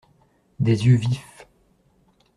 [0.59, 1.47] Des yeux vifs.